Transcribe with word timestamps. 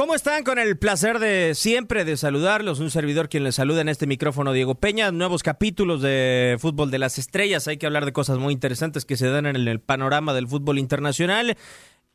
¿Cómo 0.00 0.14
están? 0.14 0.44
Con 0.44 0.58
el 0.58 0.78
placer 0.78 1.18
de 1.18 1.54
siempre 1.54 2.06
de 2.06 2.16
saludarlos. 2.16 2.80
Un 2.80 2.90
servidor 2.90 3.28
quien 3.28 3.44
les 3.44 3.56
saluda 3.56 3.82
en 3.82 3.90
este 3.90 4.06
micrófono, 4.06 4.54
Diego 4.54 4.74
Peña. 4.74 5.12
Nuevos 5.12 5.42
capítulos 5.42 6.00
de 6.00 6.56
Fútbol 6.58 6.90
de 6.90 6.98
las 6.98 7.18
Estrellas. 7.18 7.68
Hay 7.68 7.76
que 7.76 7.84
hablar 7.84 8.06
de 8.06 8.14
cosas 8.14 8.38
muy 8.38 8.54
interesantes 8.54 9.04
que 9.04 9.18
se 9.18 9.28
dan 9.28 9.44
en 9.44 9.56
el 9.56 9.78
panorama 9.78 10.32
del 10.32 10.48
fútbol 10.48 10.78
internacional. 10.78 11.58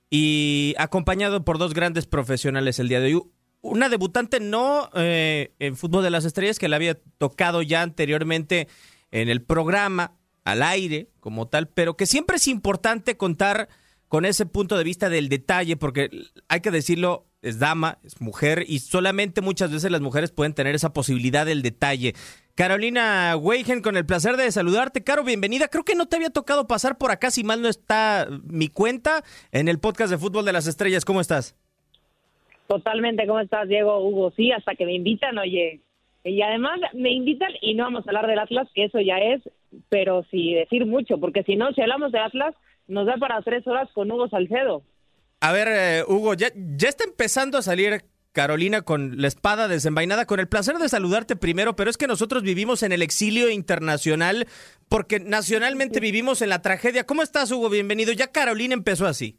Y 0.10 0.74
acompañado 0.80 1.46
por 1.46 1.60
dos 1.60 1.76
grandes 1.76 2.08
profesionales 2.08 2.80
el 2.80 2.90
día 2.90 3.02
de 3.02 3.14
hoy. 3.14 3.22
Una 3.62 3.88
debutante 3.88 4.40
no 4.40 4.90
eh, 4.96 5.54
en 5.60 5.78
Fútbol 5.78 6.04
de 6.04 6.10
las 6.10 6.26
Estrellas 6.26 6.58
que 6.58 6.70
la 6.70 6.78
había 6.78 6.98
tocado 7.20 7.62
ya 7.62 7.84
anteriormente 7.84 8.68
en 9.12 9.30
el 9.30 9.44
programa, 9.44 10.18
al 10.44 10.64
aire, 10.64 11.12
como 11.20 11.50
tal, 11.50 11.68
pero 11.68 11.96
que 11.96 12.08
siempre 12.08 12.38
es 12.38 12.48
importante 12.48 13.16
contar 13.16 13.70
con 14.08 14.26
ese 14.26 14.48
punto 14.48 14.76
de 14.76 14.84
vista 14.84 15.10
del 15.10 15.30
detalle, 15.30 15.78
porque 15.78 16.10
hay 16.48 16.62
que 16.62 16.72
decirlo, 16.72 17.28
es 17.46 17.60
dama, 17.60 18.00
es 18.04 18.20
mujer, 18.20 18.66
y 18.68 18.80
solamente 18.80 19.42
muchas 19.42 19.72
veces 19.72 19.92
las 19.92 20.02
mujeres 20.02 20.32
pueden 20.32 20.54
tener 20.54 20.76
esa 20.76 20.94
posibilidad 20.94 21.46
del 21.46 21.62
detalle. 21.62 22.14
Carolina 22.56 23.36
Weigen, 23.38 23.82
con 23.82 23.98
el 23.98 24.06
placer 24.06 24.38
de 24.38 24.52
saludarte. 24.52 25.04
Caro, 25.04 25.24
bienvenida. 25.24 25.68
Creo 25.68 25.84
que 25.84 25.96
no 25.96 26.08
te 26.08 26.16
había 26.16 26.30
tocado 26.30 26.68
pasar 26.68 26.98
por 26.98 27.12
acá, 27.12 27.30
si 27.30 27.44
mal 27.44 27.62
no 27.62 27.68
está 27.68 28.28
mi 28.46 28.70
cuenta, 28.70 29.24
en 29.52 29.68
el 29.68 29.80
podcast 29.80 30.10
de 30.10 30.18
Fútbol 30.18 30.46
de 30.46 30.54
las 30.54 30.66
Estrellas. 30.66 31.06
¿Cómo 31.06 31.22
estás? 31.22 31.56
Totalmente, 32.68 33.28
¿cómo 33.28 33.40
estás, 33.40 33.68
Diego? 33.68 34.00
Hugo, 34.00 34.32
sí, 34.36 34.52
hasta 34.52 34.74
que 34.76 34.86
me 34.86 34.94
invitan, 34.94 35.38
oye. 35.38 35.82
Y 36.24 36.42
además 36.42 36.80
me 36.94 37.12
invitan 37.12 37.52
y 37.62 37.76
no 37.76 37.84
vamos 37.84 38.08
a 38.08 38.10
hablar 38.10 38.26
del 38.26 38.40
Atlas, 38.40 38.68
que 38.74 38.86
eso 38.86 39.00
ya 39.00 39.18
es, 39.20 39.42
pero 39.90 40.26
sí 40.32 40.56
decir 40.56 40.86
mucho, 40.86 41.20
porque 41.20 41.44
si 41.44 41.56
no, 41.56 41.72
si 41.74 41.82
hablamos 41.82 42.12
de 42.12 42.20
Atlas, 42.20 42.56
nos 42.88 43.06
da 43.06 43.18
para 43.18 43.42
tres 43.42 43.68
horas 43.68 43.90
con 43.94 44.12
Hugo 44.12 44.28
Salcedo. 44.30 44.82
A 45.46 45.52
ver, 45.52 45.68
eh, 45.70 46.04
Hugo, 46.08 46.34
ya, 46.34 46.48
ya 46.56 46.90
está 46.90 47.04
empezando 47.04 47.60
a 47.60 47.62
salir 47.62 48.02
Carolina 48.32 48.82
con 48.82 49.22
la 49.22 49.28
espada 49.28 49.68
desenvainada, 49.68 50.26
con 50.26 50.40
el 50.40 50.48
placer 50.48 50.78
de 50.78 50.90
saludarte 50.90 51.36
primero, 51.36 51.76
pero 51.76 51.92
es 51.92 51.98
que 51.98 52.08
nosotros 52.08 52.42
vivimos 52.42 52.82
en 52.82 52.92
el 52.92 53.04
exilio 53.04 53.52
internacional 53.52 54.48
porque 54.90 55.20
nacionalmente 55.20 56.00
vivimos 56.00 56.42
en 56.42 56.50
la 56.50 56.64
tragedia. 56.64 57.06
¿Cómo 57.06 57.22
estás, 57.22 57.52
Hugo? 57.52 57.70
Bienvenido. 57.70 58.12
Ya 58.12 58.32
Carolina 58.32 58.74
empezó 58.74 59.06
así. 59.06 59.38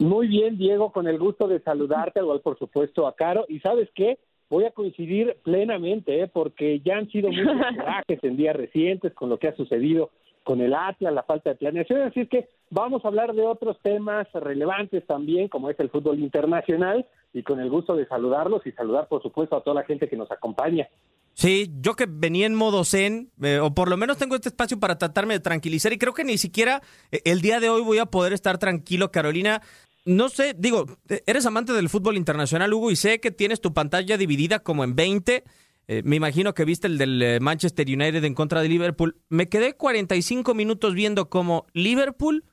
Muy 0.00 0.28
bien, 0.28 0.58
Diego, 0.58 0.92
con 0.92 1.08
el 1.08 1.18
gusto 1.18 1.48
de 1.48 1.60
saludarte, 1.60 2.20
igual 2.20 2.42
por 2.42 2.58
supuesto 2.58 3.06
a 3.06 3.16
Caro. 3.16 3.46
Y 3.48 3.60
sabes 3.60 3.88
qué, 3.94 4.18
voy 4.50 4.66
a 4.66 4.72
coincidir 4.72 5.38
plenamente, 5.42 6.20
¿eh? 6.20 6.28
porque 6.28 6.82
ya 6.84 6.98
han 6.98 7.08
sido 7.08 7.30
muchos 7.30 7.46
corajes 7.78 8.22
en 8.22 8.36
días 8.36 8.54
recientes 8.54 9.14
con 9.14 9.30
lo 9.30 9.38
que 9.38 9.48
ha 9.48 9.56
sucedido 9.56 10.10
con 10.44 10.60
el 10.60 10.74
Atlas, 10.74 11.14
la 11.14 11.22
falta 11.22 11.50
de 11.50 11.56
planeación. 11.56 12.02
Así 12.02 12.20
es 12.20 12.28
que 12.28 12.48
vamos 12.74 13.04
a 13.04 13.08
hablar 13.08 13.32
de 13.34 13.46
otros 13.46 13.78
temas 13.82 14.26
relevantes 14.32 15.06
también, 15.06 15.48
como 15.48 15.70
es 15.70 15.78
el 15.78 15.90
fútbol 15.90 16.18
internacional, 16.18 17.06
y 17.32 17.44
con 17.44 17.60
el 17.60 17.70
gusto 17.70 17.94
de 17.94 18.06
saludarlos 18.06 18.66
y 18.66 18.72
saludar, 18.72 19.06
por 19.06 19.22
supuesto, 19.22 19.56
a 19.56 19.62
toda 19.62 19.80
la 19.80 19.86
gente 19.86 20.08
que 20.08 20.16
nos 20.16 20.30
acompaña. 20.32 20.88
Sí, 21.34 21.70
yo 21.80 21.94
que 21.94 22.06
venía 22.08 22.46
en 22.46 22.54
modo 22.54 22.84
zen, 22.84 23.30
eh, 23.42 23.60
o 23.60 23.72
por 23.74 23.88
lo 23.88 23.96
menos 23.96 24.18
tengo 24.18 24.34
este 24.34 24.48
espacio 24.48 24.78
para 24.80 24.98
tratarme 24.98 25.34
de 25.34 25.40
tranquilizar, 25.40 25.92
y 25.92 25.98
creo 25.98 26.14
que 26.14 26.24
ni 26.24 26.36
siquiera 26.36 26.82
eh, 27.12 27.20
el 27.24 27.42
día 27.42 27.60
de 27.60 27.70
hoy 27.70 27.82
voy 27.82 27.98
a 27.98 28.06
poder 28.06 28.32
estar 28.32 28.58
tranquilo, 28.58 29.12
Carolina. 29.12 29.62
No 30.04 30.28
sé, 30.28 30.54
digo, 30.58 30.86
eh, 31.08 31.22
eres 31.26 31.46
amante 31.46 31.72
del 31.72 31.88
fútbol 31.88 32.16
internacional, 32.16 32.74
Hugo, 32.74 32.90
y 32.90 32.96
sé 32.96 33.20
que 33.20 33.30
tienes 33.30 33.60
tu 33.60 33.72
pantalla 33.72 34.16
dividida 34.16 34.58
como 34.58 34.82
en 34.82 34.96
20. 34.96 35.44
Eh, 35.86 36.02
me 36.04 36.16
imagino 36.16 36.54
que 36.54 36.64
viste 36.64 36.88
el 36.88 36.98
del 36.98 37.40
Manchester 37.40 37.86
United 37.86 38.24
en 38.24 38.34
contra 38.34 38.62
de 38.62 38.68
Liverpool. 38.68 39.16
Me 39.28 39.48
quedé 39.48 39.74
45 39.74 40.54
minutos 40.54 40.94
viendo 40.94 41.28
cómo 41.28 41.66
Liverpool 41.72 42.44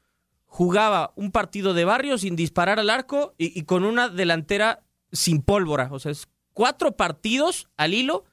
jugaba 0.51 1.13
un 1.15 1.31
partido 1.31 1.73
de 1.73 1.85
barrio 1.85 2.17
sin 2.17 2.35
disparar 2.35 2.77
al 2.77 2.89
arco 2.89 3.33
y, 3.37 3.63
con 3.63 3.85
una 3.85 4.09
delantera 4.09 4.81
sin 5.13 5.41
pólvora. 5.41 5.87
O 5.93 5.97
sea, 5.97 6.11
es 6.11 6.27
cuatro 6.51 6.91
partidos 6.97 7.69
al 7.77 7.93
hilo 7.93 8.25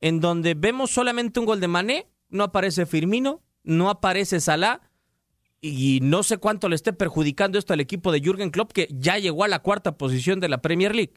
en 0.00 0.18
donde 0.20 0.54
vemos 0.54 0.90
solamente 0.90 1.38
un 1.38 1.44
gol 1.44 1.60
de 1.60 1.68
Mané, 1.68 2.06
no 2.30 2.44
aparece 2.44 2.86
Firmino, 2.86 3.42
no 3.64 3.90
aparece 3.90 4.40
Salah 4.40 4.80
y 5.60 5.98
no 6.00 6.22
sé 6.22 6.38
cuánto 6.38 6.70
le 6.70 6.74
esté 6.74 6.94
perjudicando 6.94 7.58
esto 7.58 7.74
al 7.74 7.80
equipo 7.80 8.12
de 8.12 8.20
Jürgen 8.20 8.50
Klopp 8.50 8.72
que 8.72 8.88
ya 8.90 9.18
llegó 9.18 9.44
a 9.44 9.48
la 9.48 9.58
cuarta 9.58 9.98
posición 9.98 10.40
de 10.40 10.48
la 10.48 10.62
Premier 10.62 10.96
League. 10.96 11.12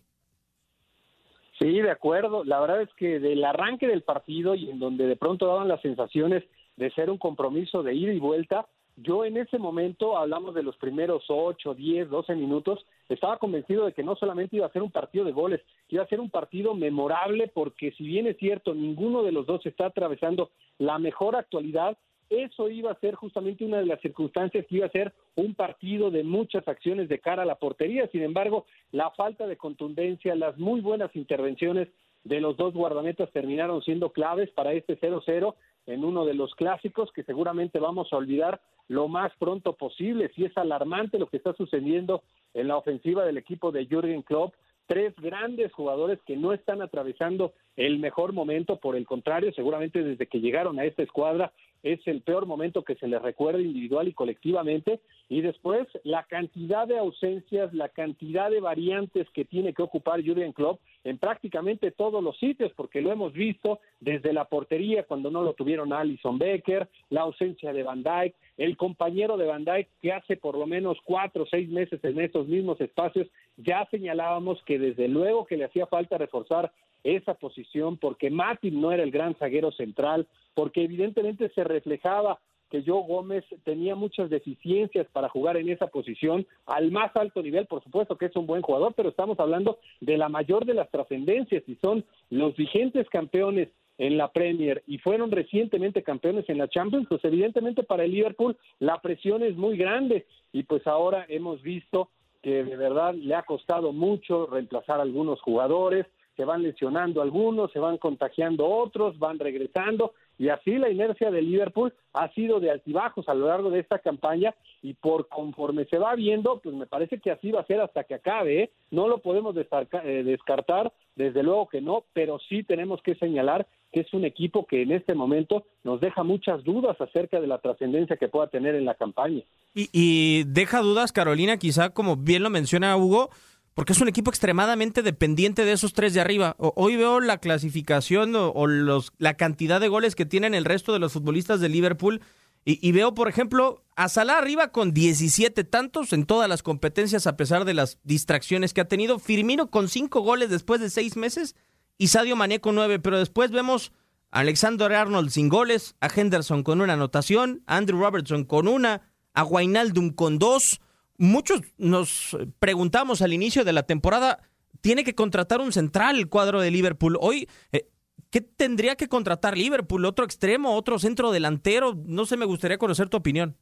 Sí, 1.60 1.80
de 1.80 1.92
acuerdo. 1.92 2.44
La 2.44 2.60
verdad 2.60 2.82
es 2.82 2.90
que 2.98 3.22
del 3.22 3.46
arranque 3.46 3.88
del 3.88 4.04
partido 4.04 4.54
y 4.54 4.70
en 4.70 4.80
donde 4.80 5.06
de 5.06 5.16
pronto 5.16 5.48
daban 5.48 5.70
las 5.70 5.82
sensaciones 5.82 6.44
de 6.76 6.92
ser 6.92 7.10
un 7.10 7.18
compromiso 7.18 7.84
de 7.84 7.94
ida 7.94 8.12
y 8.12 8.20
vuelta. 8.20 8.68
Yo 8.98 9.26
en 9.26 9.38
ese 9.38 9.58
momento, 9.58 10.18
hablamos 10.18 10.54
de 10.54 10.64
los 10.64 10.76
primeros 10.78 11.24
8, 11.28 11.74
10, 11.74 12.10
12 12.10 12.36
minutos, 12.36 12.86
estaba 13.10 13.38
convencido 13.38 13.86
de 13.86 13.94
que 13.94 14.04
no 14.04 14.16
solamente 14.16 14.58
iba 14.58 14.66
a 14.68 14.72
ser 14.72 14.84
un 14.84 14.92
partido 14.92 15.26
de 15.26 15.32
goles, 15.32 15.62
iba 15.90 16.04
a 16.04 16.08
ser 16.08 16.20
un 16.20 16.30
partido 16.30 16.76
memorable 16.76 17.48
porque 17.48 17.92
si 17.94 18.06
bien 18.06 18.28
es 18.28 18.38
cierto, 18.38 18.74
ninguno 18.74 19.24
de 19.24 19.32
los 19.32 19.46
dos 19.46 19.66
está 19.66 19.88
atravesando 19.88 20.52
la 20.78 21.00
mejor 21.00 21.36
actualidad, 21.36 21.98
eso 22.30 22.70
iba 22.70 22.92
a 22.92 23.00
ser 23.00 23.16
justamente 23.16 23.66
una 23.66 23.80
de 23.80 23.86
las 23.86 24.00
circunstancias 24.00 24.66
que 24.68 24.78
iba 24.78 24.86
a 24.86 24.92
ser 24.92 25.14
un 25.36 25.54
partido 25.54 26.12
de 26.12 26.24
muchas 26.24 26.66
acciones 26.68 27.10
de 27.10 27.20
cara 27.20 27.44
a 27.44 27.46
la 27.46 27.56
portería. 27.56 28.08
Sin 28.08 28.24
embargo, 28.24 28.66
la 28.92 29.12
falta 29.12 29.48
de 29.48 29.58
contundencia, 29.58 30.34
las 30.36 30.58
muy 30.58 30.80
buenas 30.80 31.14
intervenciones 31.16 31.90
de 32.24 32.40
los 32.40 32.56
dos 32.56 32.74
guardametas 32.74 33.32
terminaron 33.32 33.82
siendo 33.82 34.12
claves 34.12 34.50
para 34.52 34.74
este 34.74 34.98
0-0 34.98 35.56
en 35.94 36.06
uno 36.06 36.26
de 36.26 36.34
los 36.34 36.56
clásicos 36.56 37.12
que 37.12 37.24
seguramente 37.24 37.80
vamos 37.80 38.12
a 38.12 38.18
olvidar 38.18 38.62
lo 38.88 39.08
más 39.08 39.32
pronto 39.38 39.74
posible. 39.74 40.32
Si 40.36 40.46
es 40.46 40.58
alarmante 40.58 41.20
lo 41.20 41.28
que 41.28 41.38
está 41.38 41.54
sucediendo 41.54 42.24
en 42.54 42.68
la 42.68 42.78
ofensiva 42.78 43.26
del 43.26 43.38
equipo 43.38 43.72
de 43.72 43.86
Jürgen 43.86 44.22
Klopp, 44.22 44.54
tres 44.88 45.14
grandes 45.16 45.72
jugadores 45.72 46.20
que 46.26 46.36
no 46.36 46.54
están 46.54 46.82
atravesando 46.82 47.54
el 47.78 48.00
mejor 48.00 48.34
momento, 48.34 48.78
por 48.78 48.96
el 48.96 49.06
contrario, 49.06 49.54
seguramente 49.54 50.04
desde 50.04 50.28
que 50.28 50.42
llegaron 50.42 50.80
a 50.80 50.86
esta 50.86 51.04
escuadra 51.04 51.54
es 51.84 52.00
el 52.08 52.22
peor 52.22 52.46
momento 52.46 52.84
que 52.84 52.96
se 52.96 53.08
les 53.08 53.22
recuerda 53.22 53.62
individual 53.62 54.08
y 54.08 54.14
colectivamente, 54.14 55.00
y 55.30 55.42
después 55.42 55.88
la 56.04 56.24
cantidad 56.24 56.88
de 56.88 56.98
ausencias, 56.98 57.74
la 57.74 57.90
cantidad 57.90 58.50
de 58.52 58.60
variantes 58.60 59.30
que 59.32 59.46
tiene 59.46 59.74
que 59.74 59.82
ocupar 59.82 60.22
Jürgen 60.22 60.54
Klopp 60.54 60.80
en 61.04 61.18
prácticamente 61.18 61.92
todos 61.92 62.24
los 62.24 62.38
sitios, 62.38 62.72
porque 62.76 63.02
lo 63.02 63.12
hemos 63.12 63.34
visto 63.34 63.80
desde 64.00 64.34
la 64.34 64.46
portería 64.46 65.04
cuando 65.04 65.32
no 65.32 65.42
lo 65.42 65.54
tuvieron 65.54 65.94
Alison 65.94 66.38
Becker, 66.38 66.88
la 67.10 67.22
ausencia 67.22 67.74
de 67.74 67.84
Van 67.84 68.04
Dijk, 68.04 68.36
el 68.58 68.78
compañero 68.78 69.38
de 69.38 69.46
Van 69.46 69.66
Dijk 69.66 69.88
que 70.02 70.12
hace 70.12 70.38
por 70.38 70.58
lo 70.58 70.68
menos 70.68 70.98
cuatro 71.04 71.44
o 71.44 71.48
seis 71.48 71.70
meses 71.70 72.04
en 72.04 72.20
estos 72.20 72.48
mismos 72.48 72.80
espacios, 72.82 73.28
ya 73.58 73.88
señalábamos 73.90 74.62
que 74.66 74.80
desde 74.80 75.08
luego 75.08 75.46
que 75.46 75.58
le 75.58 75.66
hacía 75.66 75.88
falta 75.88 76.18
reforzar 76.18 76.72
esa 77.04 77.34
posición 77.34 77.98
porque 77.98 78.30
Matip 78.30 78.74
no 78.74 78.92
era 78.92 79.04
el 79.04 79.12
gran 79.12 79.36
zaguero 79.36 79.72
central, 79.72 80.28
porque 80.54 80.84
evidentemente 80.84 81.50
se 81.50 81.64
reflejaba 81.64 82.40
que 82.72 82.84
Joe 82.86 83.04
Gómez 83.06 83.44
tenía 83.66 83.96
muchas 83.96 84.30
deficiencias 84.30 85.06
para 85.12 85.28
jugar 85.30 85.58
en 85.58 85.70
esa 85.70 85.88
posición 85.88 86.48
al 86.66 86.90
más 86.90 87.14
alto 87.16 87.44
nivel, 87.44 87.68
por 87.68 87.84
supuesto 87.84 88.18
que 88.18 88.28
es 88.28 88.36
un 88.36 88.48
buen 88.48 88.62
jugador, 88.62 88.94
pero 88.96 89.10
estamos 89.10 89.40
hablando 89.40 89.78
de 90.00 90.18
la 90.18 90.30
mayor 90.30 90.66
de 90.66 90.74
las 90.74 90.90
trascendencias 90.90 91.64
y 91.68 91.76
son 91.76 92.06
los 92.30 92.56
vigentes 92.56 93.10
campeones 93.10 93.68
en 93.98 94.18
la 94.18 94.30
Premier 94.32 94.84
y 94.88 94.98
fueron 94.98 95.32
recientemente 95.32 96.02
campeones 96.02 96.50
en 96.50 96.58
la 96.58 96.70
Champions, 96.70 97.08
pues 97.10 97.24
evidentemente 97.26 97.84
para 97.84 98.06
el 98.06 98.12
Liverpool 98.12 98.58
la 98.80 99.02
presión 99.02 99.44
es 99.44 99.56
muy 99.58 99.78
grande 99.78 100.26
y 100.54 100.64
pues 100.64 100.88
ahora 100.88 101.26
hemos 101.28 101.62
visto 101.62 102.10
que 102.42 102.64
de 102.64 102.78
verdad 102.78 103.14
le 103.14 103.36
ha 103.36 103.44
costado 103.44 103.92
mucho 103.92 104.48
reemplazar 104.48 105.00
a 105.00 105.04
algunos 105.04 105.42
jugadores, 105.42 106.08
se 106.42 106.46
van 106.46 106.64
lesionando 106.64 107.22
algunos, 107.22 107.72
se 107.72 107.78
van 107.78 108.00
contagiando 108.00 108.68
otros, 108.68 109.20
van 109.20 109.38
regresando 109.38 110.14
y 110.40 110.50
así 110.50 110.72
la 110.80 110.90
inercia 110.90 111.30
de 111.30 111.40
Liverpool 111.40 111.94
ha 112.14 112.34
sido 112.34 112.60
de 112.60 112.72
altibajos 112.72 113.30
a 113.30 113.36
lo 113.36 113.46
largo 113.46 113.70
de 113.70 113.80
esta 113.80 114.00
campaña 114.00 114.56
y 114.82 114.96
por 114.96 115.28
conforme 115.28 115.86
se 115.86 116.00
va 116.00 116.16
viendo, 116.16 116.60
pues 116.64 116.74
me 116.74 116.88
parece 116.88 117.20
que 117.20 117.30
así 117.30 117.52
va 117.52 117.62
a 117.62 117.68
ser 117.68 117.80
hasta 117.80 118.06
que 118.06 118.16
acabe, 118.16 118.64
¿eh? 118.64 118.72
no 118.90 119.08
lo 119.08 119.20
podemos 119.20 119.56
eh, 119.56 120.24
descartar, 120.26 120.92
desde 121.16 121.44
luego 121.44 121.70
que 121.70 121.80
no, 121.80 122.06
pero 122.14 122.40
sí 122.50 122.64
tenemos 122.64 123.04
que 123.04 123.14
señalar 123.14 123.68
que 123.94 124.00
es 124.00 124.12
un 124.16 124.26
equipo 124.26 124.66
que 124.66 124.82
en 124.82 124.94
este 124.94 125.14
momento 125.14 125.64
nos 125.84 126.02
deja 126.02 126.24
muchas 126.24 126.64
dudas 126.64 127.00
acerca 127.00 127.40
de 127.40 127.46
la 127.46 127.60
trascendencia 127.60 128.18
que 128.18 128.30
pueda 128.30 128.48
tener 128.48 128.74
en 128.74 128.86
la 128.86 128.96
campaña. 128.96 129.44
Y, 129.76 129.90
y 129.94 130.44
deja 130.46 130.80
dudas, 130.80 131.12
Carolina, 131.12 131.58
quizá 131.58 131.92
como 131.92 132.16
bien 132.16 132.42
lo 132.42 132.50
menciona 132.50 132.98
Hugo, 132.98 133.30
porque 133.74 133.94
es 133.94 134.02
un 134.02 134.08
equipo 134.08 134.30
extremadamente 134.30 135.02
dependiente 135.02 135.64
de 135.64 135.72
esos 135.72 135.94
tres 135.94 136.14
de 136.14 136.22
arriba. 136.22 136.56
Hoy 136.58 136.98
veo 136.98 137.20
la 137.20 137.38
clasificación 137.38 138.34
o, 138.36 138.68
los, 138.68 139.14
la 139.18 139.36
cantidad 139.36 139.80
de 139.80 139.88
goles 139.88 140.16
que 140.16 140.26
tienen 140.26 140.54
el 140.54 140.66
resto 140.66 140.92
de 140.94 141.00
los 141.00 141.14
futbolistas 141.14 141.60
de 141.62 141.70
Liverpool 141.70 142.22
y, 142.64 142.92
veo, 142.92 143.16
por 143.16 143.28
ejemplo, 143.28 143.84
a 143.96 144.08
Salah 144.08 144.38
arriba 144.38 144.72
con 144.72 144.94
17 144.94 145.64
tantos 145.64 146.14
en 146.14 146.28
todas 146.28 146.48
las 146.48 146.62
competencias 146.62 147.26
a 147.26 147.36
pesar 147.36 147.66
de 147.66 147.74
las 147.74 147.98
distracciones 148.04 148.74
que 148.74 148.82
ha 148.82 148.88
tenido. 148.88 149.18
Firmino 149.18 149.72
con 149.72 149.90
cinco 149.90 150.22
goles 150.22 150.52
después 150.52 150.80
de 150.80 150.92
seis 150.92 151.18
meses 151.18 151.56
y 151.98 152.10
Sadio 152.10 152.36
Mané 152.36 152.62
con 152.62 152.76
nueve, 152.76 153.00
pero 153.00 153.18
después 153.18 153.50
vemos 153.50 153.94
a 154.30 154.42
Alexander 154.42 154.94
Arnold 154.94 155.32
sin 155.32 155.50
goles, 155.50 155.96
a 156.02 156.08
Henderson 156.08 156.62
con 156.62 156.82
una 156.82 156.94
anotación, 156.94 157.64
a 157.66 157.78
Andrew 157.78 158.00
Robertson 158.00 158.44
con 158.44 158.68
una, 158.68 159.10
a 159.34 159.44
Wijnaldum 159.44 160.12
con 160.12 160.38
dos 160.38 160.82
muchos 161.22 161.62
nos 161.78 162.36
preguntamos 162.60 163.22
al 163.22 163.32
inicio 163.32 163.64
de 163.64 163.74
la 163.74 163.84
temporada, 163.84 164.40
tiene 164.82 165.04
que 165.04 165.14
contratar 165.14 165.62
un 165.62 165.72
central 165.72 166.18
el 166.18 166.28
cuadro 166.28 166.60
de 166.60 166.72
Liverpool. 166.72 167.18
Hoy, 167.22 167.48
eh, 167.72 167.86
¿qué 168.32 168.42
tendría 168.42 168.96
que 168.96 169.08
contratar 169.08 169.56
Liverpool? 169.56 170.04
¿Otro 170.06 170.26
extremo? 170.26 170.76
¿Otro 170.76 170.98
centro 170.98 171.32
delantero? 171.32 171.94
No 172.06 172.26
sé, 172.26 172.38
me 172.38 172.46
gustaría 172.46 172.80
conocer 172.80 173.08
tu 173.08 173.18
opinión. 173.18 173.56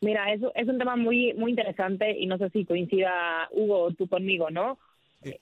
Mira, 0.00 0.32
eso 0.32 0.50
es 0.54 0.66
un 0.66 0.78
tema 0.78 0.96
muy 0.96 1.34
muy 1.34 1.50
interesante 1.50 2.18
y 2.18 2.24
no 2.24 2.38
sé 2.38 2.48
si 2.50 2.64
coincida 2.64 3.12
Hugo 3.50 3.92
tú 3.92 4.08
conmigo, 4.08 4.50
¿no? 4.50 4.78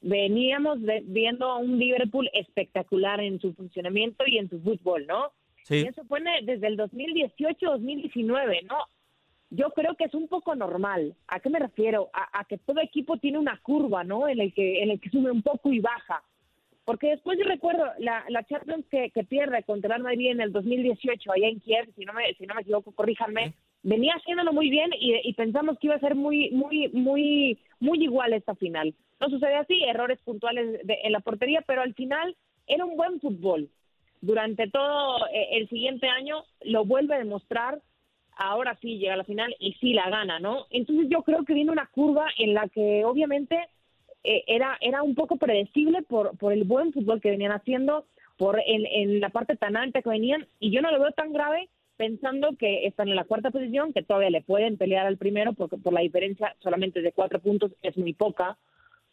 Veníamos 0.00 0.80
viendo 1.04 1.46
a 1.46 1.58
un 1.58 1.78
Liverpool 1.78 2.28
espectacular 2.32 3.20
en 3.20 3.40
su 3.40 3.54
funcionamiento 3.54 4.24
y 4.26 4.38
en 4.38 4.50
su 4.50 4.60
fútbol, 4.60 5.06
¿no? 5.06 5.30
Sí. 5.62 5.76
Y 5.76 5.86
eso 5.86 6.02
fue 6.06 6.20
desde 6.42 6.66
el 6.66 6.76
2018-2019, 6.76 8.64
¿no? 8.64 8.78
Yo 9.50 9.70
creo 9.70 9.94
que 9.94 10.04
es 10.04 10.14
un 10.14 10.28
poco 10.28 10.54
normal. 10.54 11.14
¿A 11.26 11.40
qué 11.40 11.48
me 11.50 11.58
refiero? 11.58 12.10
A, 12.12 12.44
que 12.44 12.58
todo 12.58 12.80
equipo 12.80 13.16
tiene 13.16 13.38
una 13.38 13.58
curva, 13.62 14.04
¿no? 14.04 14.28
En 14.28 14.40
el 14.40 14.52
que 14.52 14.82
en 14.82 14.90
el 14.90 15.00
que 15.00 15.10
sube 15.10 15.30
un 15.30 15.42
poco 15.42 15.72
y 15.72 15.80
baja. 15.80 16.22
Porque 16.84 17.08
después 17.08 17.38
yo 17.38 17.44
recuerdo 17.44 17.84
la, 17.98 18.24
la 18.28 18.44
Champions 18.44 18.86
que, 18.90 19.10
que 19.10 19.24
pierde 19.24 19.62
contra 19.62 19.96
el 19.96 20.02
Madrid 20.02 20.30
en 20.30 20.40
el 20.40 20.52
2018 20.52 21.32
allá 21.32 21.48
en 21.48 21.60
Kiev, 21.60 21.88
si 21.94 22.04
no 22.04 22.12
me 22.12 22.32
si 22.34 22.46
no 22.46 22.54
me 22.54 22.62
equivoco, 22.62 22.92
corríjanme. 22.92 23.54
Venía 23.82 24.14
haciéndolo 24.14 24.52
muy 24.52 24.70
bien 24.70 24.90
y, 24.98 25.14
y 25.22 25.32
pensamos 25.34 25.78
que 25.78 25.86
iba 25.86 25.96
a 25.96 26.00
ser 26.00 26.14
muy 26.14 26.50
muy 26.50 26.88
muy 26.88 27.58
muy 27.80 28.02
igual 28.02 28.32
esta 28.32 28.54
final. 28.54 28.94
No 29.20 29.28
sucede 29.28 29.56
así, 29.56 29.82
errores 29.84 30.20
puntuales 30.20 30.80
en 30.86 31.12
la 31.12 31.20
portería, 31.20 31.62
pero 31.66 31.82
al 31.82 31.94
final 31.94 32.36
era 32.66 32.84
un 32.84 32.96
buen 32.96 33.20
fútbol. 33.20 33.68
Durante 34.20 34.68
todo 34.68 35.26
eh, 35.28 35.48
el 35.52 35.68
siguiente 35.68 36.08
año 36.08 36.44
lo 36.62 36.84
vuelve 36.84 37.14
a 37.14 37.18
demostrar 37.18 37.80
ahora 38.38 38.78
sí 38.80 38.98
llega 38.98 39.14
a 39.14 39.18
la 39.18 39.24
final 39.24 39.54
y 39.58 39.74
sí 39.74 39.92
la 39.92 40.08
gana, 40.08 40.38
¿no? 40.38 40.66
Entonces 40.70 41.08
yo 41.10 41.22
creo 41.22 41.44
que 41.44 41.54
viene 41.54 41.72
una 41.72 41.86
curva 41.86 42.28
en 42.38 42.54
la 42.54 42.68
que 42.68 43.04
obviamente 43.04 43.58
eh, 44.24 44.44
era, 44.46 44.78
era 44.80 45.02
un 45.02 45.14
poco 45.14 45.36
predecible 45.36 46.02
por, 46.02 46.36
por 46.38 46.52
el 46.52 46.64
buen 46.64 46.92
fútbol 46.92 47.20
que 47.20 47.30
venían 47.30 47.52
haciendo, 47.52 48.06
por 48.36 48.60
en, 48.64 48.86
en 48.86 49.20
la 49.20 49.30
parte 49.30 49.56
tan 49.56 49.76
alta 49.76 50.00
que 50.00 50.08
venían, 50.08 50.46
y 50.60 50.70
yo 50.70 50.80
no 50.80 50.90
lo 50.90 51.00
veo 51.00 51.10
tan 51.12 51.32
grave 51.32 51.68
pensando 51.96 52.56
que 52.56 52.86
están 52.86 53.08
en 53.08 53.16
la 53.16 53.24
cuarta 53.24 53.50
posición, 53.50 53.92
que 53.92 54.04
todavía 54.04 54.30
le 54.30 54.42
pueden 54.42 54.78
pelear 54.78 55.06
al 55.06 55.18
primero, 55.18 55.52
porque 55.52 55.76
por 55.76 55.92
la 55.92 56.00
diferencia 56.00 56.54
solamente 56.60 57.02
de 57.02 57.12
cuatro 57.12 57.40
puntos 57.40 57.72
es 57.82 57.98
muy 57.98 58.14
poca, 58.14 58.56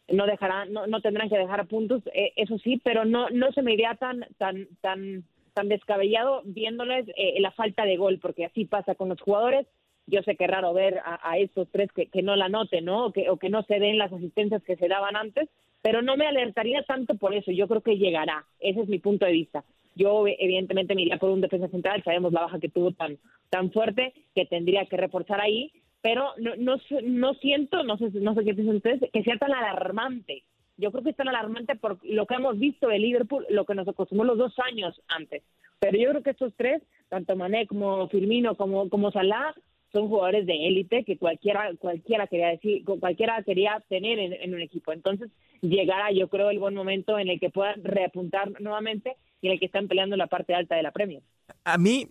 no 0.08 0.24
dejarán, 0.26 0.72
no, 0.72 0.86
no 0.86 1.00
tendrán 1.00 1.28
que 1.28 1.36
dejar 1.36 1.66
puntos, 1.66 2.02
eh, 2.14 2.32
eso 2.36 2.58
sí, 2.58 2.80
pero 2.84 3.04
no, 3.04 3.28
no 3.30 3.50
se 3.50 3.62
me 3.62 3.72
iría 3.72 3.96
tan, 3.96 4.24
tan, 4.38 4.68
tan 4.80 5.24
tan 5.56 5.68
descabellado 5.68 6.42
viéndoles 6.44 7.08
eh, 7.16 7.40
la 7.40 7.50
falta 7.50 7.86
de 7.86 7.96
gol, 7.96 8.18
porque 8.20 8.44
así 8.44 8.66
pasa 8.66 8.94
con 8.94 9.08
los 9.08 9.18
jugadores. 9.22 9.66
Yo 10.06 10.22
sé 10.22 10.36
que 10.36 10.46
raro 10.46 10.74
ver 10.74 11.00
a, 11.02 11.38
estos 11.38 11.66
tres 11.72 11.90
que, 11.92 12.06
que, 12.06 12.22
no 12.22 12.36
la 12.36 12.50
noten, 12.50 12.84
¿no? 12.84 13.06
O 13.06 13.12
que, 13.12 13.30
o 13.30 13.38
que 13.38 13.48
no 13.48 13.62
se 13.62 13.80
den 13.80 13.96
las 13.96 14.12
asistencias 14.12 14.62
que 14.62 14.76
se 14.76 14.86
daban 14.86 15.16
antes, 15.16 15.48
pero 15.80 16.02
no 16.02 16.18
me 16.18 16.26
alertaría 16.26 16.82
tanto 16.82 17.16
por 17.16 17.34
eso. 17.34 17.50
Yo 17.52 17.66
creo 17.68 17.80
que 17.80 17.96
llegará. 17.96 18.44
Ese 18.60 18.82
es 18.82 18.88
mi 18.88 18.98
punto 18.98 19.24
de 19.24 19.32
vista. 19.32 19.64
Yo, 19.94 20.26
evidentemente, 20.26 20.94
me 20.94 21.02
iría 21.02 21.16
por 21.16 21.30
un 21.30 21.40
defensa 21.40 21.68
central. 21.68 22.04
Sabemos 22.04 22.34
la 22.34 22.42
baja 22.42 22.60
que 22.60 22.68
tuvo 22.68 22.92
tan, 22.92 23.18
tan 23.48 23.72
fuerte 23.72 24.12
que 24.34 24.44
tendría 24.44 24.84
que 24.84 24.98
reforzar 24.98 25.40
ahí, 25.40 25.72
pero 26.02 26.34
no, 26.36 26.54
no, 26.56 26.76
no 27.02 27.34
siento, 27.34 27.82
no 27.82 27.96
sé, 27.96 28.10
no 28.12 28.34
sé 28.34 28.44
qué 28.44 28.54
piensan 28.54 28.76
ustedes, 28.76 29.10
que 29.10 29.22
sea 29.22 29.38
tan 29.38 29.54
alarmante 29.54 30.44
yo 30.76 30.90
creo 30.92 31.02
que 31.02 31.10
es 31.10 31.16
tan 31.16 31.28
alarmante 31.28 31.76
por 31.76 31.98
lo 32.04 32.26
que 32.26 32.34
hemos 32.34 32.58
visto 32.58 32.88
de 32.88 32.98
Liverpool, 32.98 33.46
lo 33.50 33.64
que 33.64 33.74
nos 33.74 33.88
acostumbró 33.88 34.26
los 34.26 34.38
dos 34.38 34.54
años 34.70 35.00
antes. 35.08 35.42
Pero 35.78 35.98
yo 35.98 36.10
creo 36.10 36.22
que 36.22 36.30
estos 36.30 36.52
tres, 36.56 36.82
tanto 37.08 37.36
Mané 37.36 37.66
como 37.66 38.08
Firmino 38.08 38.56
como, 38.56 38.88
como 38.88 39.10
Salah, 39.10 39.54
son 39.92 40.08
jugadores 40.08 40.46
de 40.46 40.66
élite 40.66 41.04
que 41.04 41.16
cualquiera 41.16 41.70
cualquiera 41.78 42.26
quería 42.26 42.48
decir 42.48 42.84
cualquiera 42.84 43.42
quería 43.42 43.82
tener 43.88 44.18
en, 44.18 44.54
un 44.54 44.60
equipo. 44.60 44.92
Entonces 44.92 45.30
llegará 45.62 46.10
yo 46.12 46.28
creo 46.28 46.50
el 46.50 46.58
buen 46.58 46.74
momento 46.74 47.18
en 47.18 47.28
el 47.28 47.40
que 47.40 47.50
puedan 47.50 47.82
reapuntar 47.82 48.60
nuevamente 48.60 49.16
y 49.40 49.46
en 49.46 49.54
el 49.54 49.60
que 49.60 49.66
están 49.66 49.88
peleando 49.88 50.16
la 50.16 50.26
parte 50.26 50.54
alta 50.54 50.76
de 50.76 50.82
la 50.82 50.90
Premier. 50.90 51.22
A 51.64 51.78
mí 51.78 52.08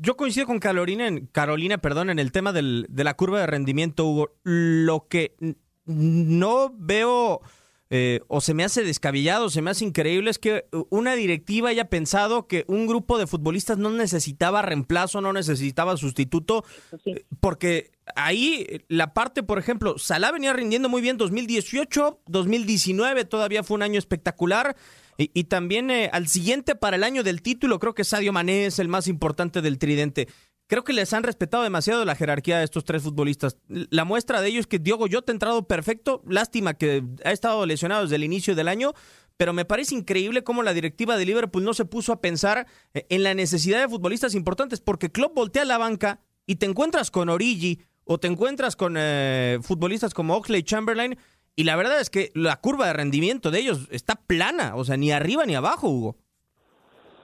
yo 0.00 0.16
coincido 0.16 0.46
con 0.46 0.58
Carolina 0.58 1.06
en 1.06 1.26
Carolina 1.26 1.78
perdón 1.78 2.10
en 2.10 2.18
el 2.18 2.32
tema 2.32 2.52
del, 2.52 2.86
de 2.88 3.04
la 3.04 3.14
curva 3.14 3.40
de 3.40 3.46
rendimiento 3.46 4.06
Hugo. 4.06 4.30
Lo 4.42 5.06
que 5.08 5.36
no 5.84 6.72
veo 6.76 7.40
eh, 7.90 8.20
o 8.28 8.42
se 8.42 8.52
me 8.52 8.64
hace 8.64 8.84
descabellado, 8.84 9.48
se 9.48 9.62
me 9.62 9.70
hace 9.70 9.84
increíble, 9.84 10.30
es 10.30 10.38
que 10.38 10.66
una 10.90 11.14
directiva 11.14 11.70
haya 11.70 11.88
pensado 11.88 12.46
que 12.46 12.64
un 12.68 12.86
grupo 12.86 13.18
de 13.18 13.26
futbolistas 13.26 13.78
no 13.78 13.90
necesitaba 13.90 14.60
reemplazo, 14.60 15.22
no 15.22 15.32
necesitaba 15.32 15.96
sustituto, 15.96 16.64
eh, 17.06 17.24
porque 17.40 17.90
ahí 18.14 18.84
la 18.88 19.14
parte, 19.14 19.42
por 19.42 19.58
ejemplo, 19.58 19.98
Salah 19.98 20.32
venía 20.32 20.52
rindiendo 20.52 20.90
muy 20.90 21.00
bien 21.00 21.16
2018, 21.16 22.20
2019 22.26 23.24
todavía 23.24 23.62
fue 23.62 23.76
un 23.76 23.82
año 23.82 23.98
espectacular. 23.98 24.76
Y, 25.20 25.44
también 25.44 25.90
eh, 25.90 26.10
al 26.12 26.28
siguiente 26.28 26.76
para 26.76 26.94
el 26.94 27.02
año 27.02 27.24
del 27.24 27.42
título, 27.42 27.80
creo 27.80 27.92
que 27.92 28.04
Sadio 28.04 28.32
Mané 28.32 28.66
es 28.66 28.78
el 28.78 28.86
más 28.86 29.08
importante 29.08 29.60
del 29.62 29.76
tridente. 29.76 30.28
Creo 30.68 30.84
que 30.84 30.92
les 30.92 31.14
han 31.14 31.22
respetado 31.22 31.62
demasiado 31.62 32.04
la 32.04 32.14
jerarquía 32.14 32.58
de 32.58 32.64
estos 32.64 32.84
tres 32.84 33.02
futbolistas. 33.02 33.56
La 33.68 34.04
muestra 34.04 34.42
de 34.42 34.48
ello 34.48 34.60
es 34.60 34.66
que 34.66 34.78
Diogo 34.78 35.06
Jota 35.10 35.32
ha 35.32 35.34
entrado 35.34 35.66
perfecto. 35.66 36.22
Lástima 36.26 36.74
que 36.74 37.02
ha 37.24 37.32
estado 37.32 37.64
lesionado 37.64 38.02
desde 38.02 38.16
el 38.16 38.24
inicio 38.24 38.54
del 38.54 38.68
año, 38.68 38.92
pero 39.38 39.54
me 39.54 39.64
parece 39.64 39.94
increíble 39.94 40.44
cómo 40.44 40.62
la 40.62 40.74
directiva 40.74 41.16
de 41.16 41.24
Liverpool 41.24 41.64
no 41.64 41.72
se 41.72 41.86
puso 41.86 42.12
a 42.12 42.20
pensar 42.20 42.66
eh, 42.92 43.06
en 43.08 43.22
la 43.22 43.32
necesidad 43.32 43.80
de 43.80 43.88
futbolistas 43.88 44.34
importantes, 44.34 44.80
porque 44.80 45.10
Klopp 45.10 45.34
voltea 45.34 45.64
la 45.64 45.78
banca 45.78 46.20
y 46.46 46.56
te 46.56 46.66
encuentras 46.66 47.10
con 47.10 47.30
Origi 47.30 47.80
o 48.04 48.18
te 48.18 48.28
encuentras 48.28 48.76
con 48.76 48.96
eh, 48.98 49.58
futbolistas 49.62 50.12
como 50.12 50.36
Oxley 50.36 50.62
Chamberlain 50.62 51.16
y 51.56 51.64
la 51.64 51.76
verdad 51.76 51.98
es 51.98 52.10
que 52.10 52.30
la 52.34 52.60
curva 52.60 52.86
de 52.86 52.92
rendimiento 52.92 53.50
de 53.50 53.60
ellos 53.60 53.88
está 53.90 54.16
plana, 54.16 54.76
o 54.76 54.84
sea, 54.84 54.96
ni 54.98 55.12
arriba 55.12 55.46
ni 55.46 55.54
abajo, 55.54 55.88
Hugo. 55.88 56.18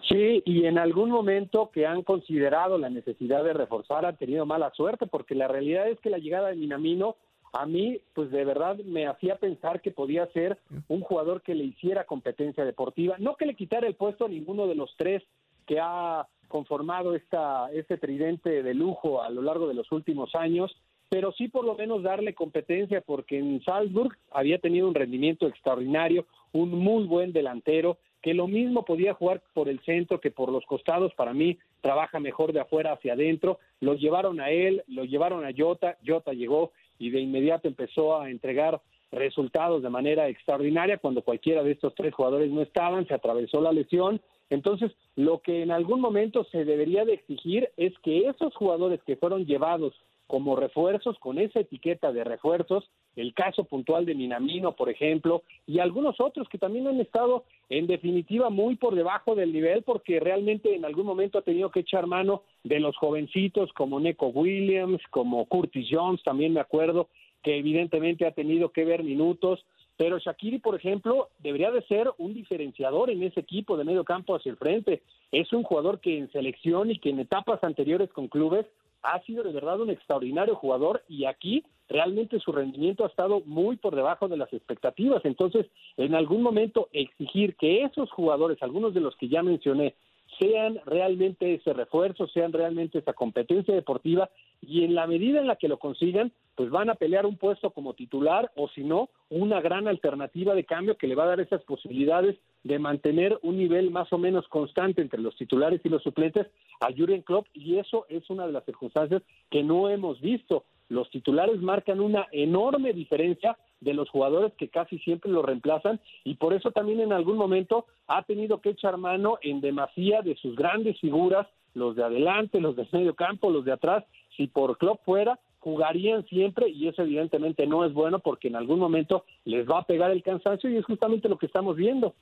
Sí, 0.08 0.42
y 0.44 0.66
en 0.66 0.78
algún 0.78 1.11
momento 1.11 1.70
que 1.73 1.87
han 1.87 2.02
considerado 2.02 2.76
la 2.76 2.90
necesidad 2.90 3.42
de 3.42 3.54
reforzar 3.54 4.04
han 4.04 4.18
tenido 4.18 4.44
mala 4.44 4.70
suerte, 4.73 5.06
porque 5.06 5.34
la 5.34 5.49
realidad 5.49 5.88
es 5.88 5.99
que 6.00 6.11
la 6.11 6.18
llegada 6.18 6.49
de 6.49 6.56
Minamino 6.56 7.16
a 7.54 7.66
mí, 7.66 8.00
pues 8.14 8.30
de 8.30 8.44
verdad 8.44 8.76
me 8.78 9.06
hacía 9.06 9.37
pensar 9.37 9.80
que 9.80 9.92
podía 9.92 10.26
ser 10.32 10.58
un 10.88 11.00
jugador 11.00 11.40
que 11.40 11.54
le 11.54 11.64
hiciera 11.64 12.04
competencia 12.04 12.64
deportiva, 12.64 13.16
no 13.18 13.37
que 13.37 13.46
le 13.46 13.54
quitara 13.54 13.87
el 13.87 13.94
puesto 13.94 14.25
a 14.25 14.28
ninguno 14.28 14.66
de 14.66 14.75
los 14.75 14.92
tres 14.96 15.23
que 15.64 15.78
ha 15.80 16.26
conformado 16.49 17.14
esta, 17.14 17.70
este 17.73 17.96
tridente 17.96 18.62
de 18.62 18.75
lujo 18.75 19.23
a 19.23 19.30
lo 19.30 19.40
largo 19.40 19.68
de 19.68 19.75
los 19.75 19.90
últimos 19.92 20.34
años, 20.34 20.76
pero 21.08 21.32
sí 21.32 21.49
por 21.49 21.64
lo 21.64 21.76
menos 21.76 22.02
darle 22.02 22.34
competencia 22.34 23.00
porque 23.00 23.38
en 23.38 23.62
Salzburg 23.62 24.16
había 24.32 24.58
tenido 24.58 24.88
un 24.88 24.94
rendimiento 24.94 25.46
extraordinario, 25.46 26.26
un 26.52 26.70
muy 26.70 27.04
buen 27.04 27.32
delantero, 27.32 27.99
que 28.25 28.33
lo 28.33 28.49
mismo 28.49 28.87
podía 28.87 29.12
jugar 29.12 29.43
por 29.52 29.69
el 29.69 29.81
centro 29.81 30.19
que 30.19 30.31
por 30.31 30.50
los 30.50 30.64
costados, 30.64 31.12
para 31.12 31.35
mí 31.35 31.59
trabaja 31.83 32.19
mejor 32.21 32.54
de 32.54 32.61
afuera 32.61 32.95
hacia 32.95 33.12
adentro, 33.12 33.59
lo 33.81 33.93
llevaron 33.97 34.40
a 34.40 34.49
él, 34.49 34.83
lo 34.87 35.04
llevaron 35.04 35.45
a 35.45 35.50
Jota, 35.54 35.99
Jota 36.07 36.33
llegó 36.33 36.73
y 36.99 37.11
de 37.11 37.21
inmediato 37.21 37.69
empezó 37.69 38.19
a 38.19 38.31
entregar 38.31 38.81
resultados 39.12 39.83
de 39.83 39.90
manera 39.90 40.26
extraordinaria 40.31 40.97
cuando 40.97 41.21
cualquiera 41.21 41.62
de 41.62 41.73
estos 41.73 41.95
tres 41.95 42.14
jugadores 42.14 42.50
no 42.50 42.62
estaban, 42.62 43.07
se 43.07 43.12
atravesó 43.12 43.61
la 43.61 43.73
lesión. 43.73 44.23
Entonces, 44.49 44.90
lo 45.16 45.43
que 45.43 45.62
en 45.62 45.71
algún 45.71 46.00
momento 46.00 46.45
se 46.45 46.64
debería 46.64 47.04
de 47.04 47.12
exigir 47.12 47.69
es 47.76 47.93
que 47.99 48.26
esos 48.26 48.54
jugadores 48.54 49.02
que 49.02 49.16
fueron 49.16 49.45
llevados 49.45 49.95
como 50.26 50.57
refuerzos, 50.57 51.19
con 51.19 51.38
esa 51.38 51.61
etiqueta 51.61 52.12
de 52.12 52.25
refuerzos, 52.25 52.90
el 53.16 53.35
caso 53.35 53.64
puntual 53.64 54.07
de 54.07 54.14
Minamino, 54.14 54.75
por 54.75 54.88
ejemplo, 54.88 55.43
y 55.66 55.78
algunos 55.78 56.21
otros 56.21 56.49
que 56.49 56.59
también 56.59 56.87
han 56.88 57.00
estado 57.00 57.45
en 57.69 57.87
definitiva 57.87 58.50
muy 58.50 58.76
por 58.76 58.95
debajo 58.95 59.35
del 59.35 59.52
nivel 59.52 59.83
porque 59.83 60.21
realmente 60.21 60.75
en 60.75 60.85
algún 60.85 61.07
momento 61.07 61.38
ha 61.38 61.43
tenido 61.43 61.71
que 61.71 61.81
echar 61.81 62.07
mano 62.07 62.43
de 62.64 62.81
los 62.81 62.97
jovencitos 62.97 63.73
como 63.75 64.00
Neco 64.00 64.28
Williams, 64.28 65.00
como 65.11 65.45
Curtis 65.47 65.88
Jones, 65.90 66.23
también 66.23 66.52
me 66.52 66.61
acuerdo, 66.61 67.09
que 67.43 67.59
evidentemente 67.59 68.26
ha 68.26 68.33
tenido 68.33 68.71
que 68.71 68.85
ver 68.85 69.04
minutos, 69.04 69.64
pero 69.97 70.19
Shakiri, 70.19 70.59
por 70.59 70.75
ejemplo, 70.75 71.28
debería 71.38 71.71
de 71.71 71.83
ser 71.83 72.11
un 72.19 72.35
diferenciador 72.35 73.11
en 73.11 73.23
ese 73.23 73.40
equipo 73.40 73.76
de 73.76 73.85
medio 73.85 74.02
campo 74.02 74.35
hacia 74.35 74.50
el 74.50 74.57
frente. 74.57 75.02
Es 75.31 75.52
un 75.52 75.62
jugador 75.62 76.00
que 76.00 76.19
en 76.19 76.33
selección 76.33 76.90
y 76.90 76.99
que 76.99 77.11
en 77.11 77.21
etapas 77.21 77.62
anteriores 77.62 78.11
con 78.11 78.26
clubes 78.26 78.66
ha 79.04 79.20
sido 79.23 79.42
de 79.42 79.52
verdad 79.52 79.80
un 79.80 79.90
extraordinario 79.90 80.56
jugador 80.56 81.04
y 81.08 81.26
aquí 81.26 81.64
realmente 81.88 82.40
su 82.40 82.52
rendimiento 82.52 83.04
ha 83.04 83.08
estado 83.08 83.42
muy 83.44 83.76
por 83.76 83.94
debajo 83.94 84.28
de 84.28 84.38
las 84.38 84.52
expectativas. 84.52 85.25
Entonces, 85.25 85.66
en 85.96 86.14
algún 86.14 86.42
momento 86.42 86.88
exigir 86.92 87.54
que 87.56 87.82
esos 87.82 88.11
jugadores, 88.11 88.62
algunos 88.62 88.94
de 88.94 89.00
los 89.00 89.14
que 89.16 89.28
ya 89.28 89.42
mencioné, 89.42 89.94
sean 90.38 90.80
realmente 90.87 91.54
ese 91.54 91.73
refuerzo, 91.75 92.26
sean 92.28 92.52
realmente 92.52 92.99
esa 92.99 93.12
competencia 93.12 93.75
deportiva 93.75 94.30
y 94.61 94.84
en 94.84 94.94
la 94.94 95.06
medida 95.06 95.40
en 95.40 95.46
la 95.46 95.56
que 95.56 95.68
lo 95.68 95.78
consigan, 95.78 96.32
pues 96.56 96.70
van 96.70 96.90
a 96.90 96.94
pelear 96.94 97.26
un 97.26 97.37
puesto 97.37 97.70
como 97.70 97.94
titular 97.94 98.50
o 98.56 98.68
si 98.68 98.82
no, 98.82 99.11
una 99.28 99.61
gran 99.61 99.87
alternativa 99.87 100.54
de 100.54 100.64
cambio 100.64 100.96
que 100.96 101.06
le 101.06 101.14
va 101.14 101.25
a 101.25 101.28
dar 101.28 101.40
esas 101.40 101.62
posibilidades 101.62 102.37
de 102.64 102.78
mantener 102.78 103.38
un 103.42 103.59
nivel 103.59 103.90
más 103.90 104.12
o 104.12 104.18
menos 104.18 104.49
constante 104.49 105.02
entre 105.02 105.21
los 105.21 105.37
titulares 105.37 105.80
y 105.85 105.90
los 105.90 106.02
suplentes 106.02 106.47
a 106.80 106.88
Jurgen 106.97 107.23
Klopp 107.23 107.47
y 107.52 107.78
eso 107.78 108.06
es 108.09 108.28
una 108.30 108.47
de 108.47 108.52
las 108.52 108.64
circunstancias 108.64 109.23
que 109.50 109.62
no 109.62 109.90
hemos 109.90 110.21
visto. 110.21 110.64
Los 110.88 111.11
titulares 111.11 111.61
marcan 111.61 112.00
una 112.00 112.26
enorme 112.33 112.92
diferencia 112.92 113.56
de 113.80 113.92
los 113.92 114.09
jugadores 114.09 114.52
que 114.54 114.68
casi 114.68 114.99
siempre 115.00 115.30
lo 115.30 115.42
reemplazan 115.42 116.00
y 116.25 116.35
por 116.35 116.54
eso 116.54 116.71
también 116.71 117.00
en 117.00 117.12
algún 117.12 117.37
momento 117.37 117.87
ha 118.06 118.23
tenido 118.23 118.61
que 118.61 118.71
echar 118.71 118.97
mano 118.97 119.38
en 119.42 119.61
demasía 119.61 120.23
de 120.23 120.35
sus 120.37 120.56
grandes 120.56 120.99
figuras, 121.00 121.47
los 121.75 121.97
de 121.97 122.04
adelante, 122.04 122.61
los 122.61 122.76
de 122.76 122.88
medio 122.92 123.14
campo, 123.14 123.50
los 123.50 123.64
de 123.64 123.73
atrás, 123.73 124.04
si 124.37 124.47
por 124.47 124.78
club 124.78 124.99
fuera 125.04 125.38
jugarían 125.59 126.26
siempre 126.26 126.68
y 126.68 126.88
eso 126.88 127.02
evidentemente 127.02 127.66
no 127.66 127.87
es 127.87 127.94
bueno 127.94 128.18
porque 128.18 128.49
en 128.49 128.56
algún 128.56 128.78
momento 128.78 129.25
les 129.47 129.66
va 129.66 129.78
a 129.78 129.87
pegar 129.87 130.11
el 130.11 130.23
cansancio 130.23 130.68
y 130.68 130.76
es 130.76 130.85
justamente 130.85 131.28
lo 131.28 131.38
que 131.38 131.47
estamos 131.47 131.76
viendo. 131.76 132.14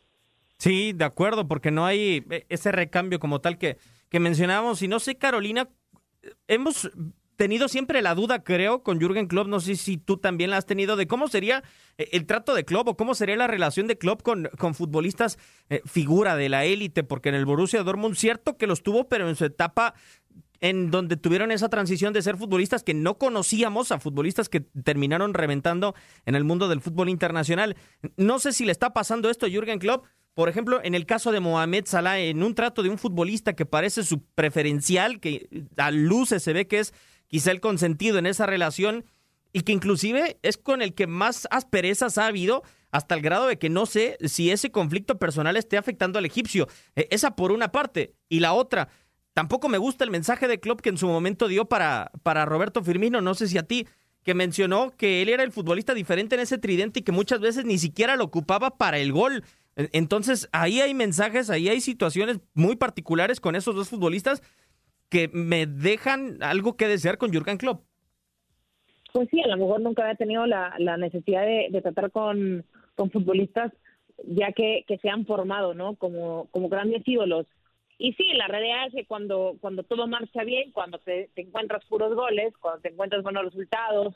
Sí, 0.62 0.92
de 0.92 1.04
acuerdo, 1.04 1.49
porque 1.49 1.73
no 1.73 1.87
hay 1.87 2.25
ese 2.49 2.71
recambio 2.71 3.19
como 3.19 3.40
tal 3.40 3.59
que, 3.59 3.78
que 4.09 4.21
mencionábamos. 4.21 4.81
Y 4.83 4.87
no 4.87 5.00
sé, 5.00 5.16
Carolina, 5.16 5.69
hemos 6.47 6.88
tenido 7.35 7.66
siempre 7.66 8.00
la 8.00 8.14
duda, 8.14 8.45
creo, 8.45 8.85
con 8.85 9.00
Jürgen 9.00 9.26
Klopp, 9.26 9.49
no 9.49 9.59
sé 9.59 9.75
si 9.75 9.97
tú 9.97 10.19
también 10.19 10.50
la 10.50 10.59
has 10.59 10.66
tenido, 10.66 10.95
de 10.95 11.09
cómo 11.09 11.26
sería 11.26 11.64
eh, 11.99 12.11
el 12.12 12.26
trato 12.26 12.54
de 12.54 12.64
Klopp 12.64 12.87
o 12.87 12.97
cómo 12.97 13.16
sería 13.16 13.35
la 13.35 13.49
relación 13.49 13.88
de 13.88 13.99
Klopp 13.99 14.23
con, 14.23 14.50
con 14.57 14.76
futbolistas 14.76 15.37
eh, 15.69 15.83
figura 15.85 16.37
de 16.37 16.49
la 16.49 16.64
élite, 16.64 17.02
porque 17.02 17.31
en 17.31 17.35
el 17.35 17.45
Borussia 17.45 17.83
Dortmund 17.83 18.14
cierto 18.14 18.57
que 18.57 18.69
los 18.69 18.85
tuvo, 18.85 19.09
pero 19.09 19.28
en 19.28 19.35
su 19.35 19.45
etapa 19.45 19.95
en 20.61 20.92
donde 20.92 21.16
tuvieron 21.16 21.50
esa 21.50 21.71
transición 21.71 22.12
de 22.12 22.23
ser 22.23 22.37
futbolistas 22.37 22.85
que 22.85 22.95
no 22.95 23.19
conocíamos 23.19 23.90
a 23.90 23.99
futbolistas 23.99 24.49
que 24.49 24.61
terminaron 24.61 25.35
reventando 25.35 25.97
en 26.25 26.37
el 26.37 26.45
mundo 26.45 26.69
del 26.69 26.81
fútbol 26.81 27.09
internacional. 27.09 27.76
No 28.16 28.38
sé 28.38 28.52
si 28.52 28.64
le 28.64 28.71
está 28.71 28.92
pasando 28.92 29.28
esto 29.28 29.47
a 29.47 29.49
Jürgen 29.49 29.81
Klopp, 29.81 30.07
por 30.35 30.49
ejemplo, 30.49 30.81
en 30.83 30.95
el 30.95 31.07
caso 31.07 31.33
de 31.33 31.41
Mohamed 31.41 31.85
Salah, 31.87 32.19
en 32.19 32.43
un 32.43 32.55
trato 32.55 32.83
de 32.83 32.89
un 32.89 32.99
futbolista 32.99 33.53
que 33.53 33.67
parece 33.67 34.03
su 34.03 34.23
preferencial, 34.23 35.21
que 35.21 35.49
a 35.77 35.91
luces 35.91 36.43
se 36.43 36.53
ve 36.53 36.67
que 36.67 36.79
es 36.79 36.95
quizá 37.27 37.51
el 37.51 37.61
consentido 37.61 38.19
en 38.19 38.27
esa 38.27 38.47
relación 38.47 39.05
y 39.53 39.62
que 39.62 39.73
inclusive 39.73 40.39
es 40.43 40.57
con 40.57 40.81
el 40.81 40.95
que 40.95 41.07
más 41.07 41.47
asperezas 41.51 42.17
ha 42.17 42.27
habido 42.27 42.62
hasta 42.91 43.15
el 43.15 43.23
grado 43.23 43.47
de 43.47 43.59
que 43.59 43.71
no 43.71 43.87
sé 43.87 44.17
si 44.25 44.51
ese 44.51 44.71
conflicto 44.71 45.19
personal 45.19 45.57
esté 45.57 45.77
afectando 45.77 46.19
al 46.19 46.27
egipcio. 46.27 46.69
E, 46.95 47.09
esa 47.11 47.37
por 47.37 47.53
una 47.53 47.73
parte. 47.73 48.15
Y 48.29 48.41
la 48.41 48.53
otra, 48.53 48.89
tampoco 49.35 49.69
me 49.69 49.79
gusta 49.79 50.05
el 50.05 50.11
mensaje 50.11 50.49
de 50.49 50.61
Klopp 50.61 50.81
que 50.81 50.91
en 50.91 50.99
su 50.99 51.07
momento 51.09 51.49
dio 51.49 51.67
para, 51.67 52.11
para 52.23 52.45
Roberto 52.45 52.83
Firmino, 52.83 53.21
no 53.21 53.35
sé 53.35 53.49
si 53.49 53.59
a 53.59 53.62
ti, 53.62 53.87
que 54.23 54.35
mencionó 54.35 54.91
que 54.97 55.23
él 55.23 55.29
era 55.29 55.43
el 55.43 55.53
futbolista 55.53 55.95
diferente 55.95 56.37
en 56.37 56.43
ese 56.43 56.59
tridente 56.59 57.01
y 57.01 57.03
que 57.03 57.12
muchas 57.12 57.41
veces 57.41 57.65
ni 57.65 57.79
siquiera 57.79 58.17
lo 58.17 58.25
ocupaba 58.25 58.77
para 58.77 58.99
el 58.99 59.12
gol. 59.12 59.45
Entonces, 59.76 60.49
ahí 60.52 60.81
hay 60.81 60.95
mensajes, 60.95 61.49
ahí 61.50 61.69
hay 61.69 61.81
situaciones 61.81 62.41
muy 62.55 62.76
particulares 62.76 63.41
con 63.41 63.57
esos 63.57 63.75
dos 63.75 63.88
futbolistas 63.88 64.43
que 65.09 65.29
me 65.29 65.67
dejan 65.67 66.43
algo 66.43 66.76
que 66.76 66.88
desear 66.88 67.19
con 67.19 67.33
Jurgen 67.33 67.59
Klopp. 67.59 67.85
Pues 69.12 69.29
sí, 69.31 69.43
a 69.43 69.49
lo 69.49 69.59
mejor 69.59 69.81
nunca 69.81 70.02
había 70.02 70.14
tenido 70.14 70.47
la, 70.47 70.75
necesidad 70.99 71.45
de, 71.45 71.81
tratar 71.83 72.11
con, 72.11 72.64
futbolistas 72.97 73.73
ya 74.25 74.52
que, 74.52 74.85
se 75.00 75.09
han 75.09 75.26
formado, 75.26 75.75
¿no? 75.75 75.97
Como, 75.97 76.49
como 76.50 76.69
grandes 76.69 77.02
ídolos. 77.07 77.47
Y 77.99 78.14
sí, 78.14 78.33
la 78.35 78.49
realidad 78.49 78.87
es 78.87 78.95
que 78.95 79.07
cuando, 79.07 79.57
cuando 79.61 79.83
todo 79.83 80.07
marcha 80.07 80.45
bien, 80.45 80.73
cuando 80.73 80.99
te, 80.99 81.31
encuentras 81.37 81.85
puros 81.85 82.14
goles, 82.14 82.55
cuando 82.59 82.81
te 82.81 82.88
encuentras 82.88 83.23
buenos 83.23 83.45
resultados, 83.45 84.14